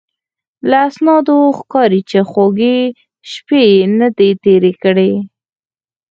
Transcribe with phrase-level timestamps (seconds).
[0.69, 2.77] له اسنادو ښکاري چې خوږې
[3.31, 5.13] شپې یې نه دي تېرې کړې.